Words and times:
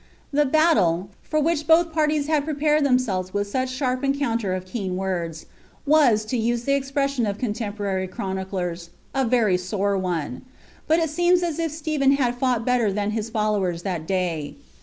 "'The 0.33 0.47
btttile, 0.47 1.09
for 1.21 1.39
which 1.39 1.67
both 1.67 1.93
parties 1.93 2.27
hod 2.27 2.43
prepared 2.43 2.81
ihetnsclvee 2.83 3.33
with 3.33 3.53
mi<t 3.53 3.63
■ 3.65 3.67
sharp 3.67 4.03
encounter 4.03 4.55
of 4.55 4.65
keen 4.65 4.95
words, 4.97 5.45
was. 5.85 6.25
to 6.25 6.37
use 6.39 6.63
the 6.63 6.71
eiipiession 6.71 7.29
of 7.29 7.37
contem 7.37 7.75
porary 7.77 8.09
chroniclers," 8.09 8.89
a 9.13 9.23
very 9.23 9.57
sore 9.59 9.95
one;" 9.99 10.41
but 10.87 10.97
it 10.97 11.11
seems 11.11 11.43
as 11.43 11.59
if 11.59 11.71
Stephen 11.71 12.15
bad 12.15 12.33
fought 12.33 12.65
better 12.65 12.91
than 12.91 13.11
his 13.11 13.29
followers 13.29 13.83
that 13.83 14.07
day. 14.07 14.55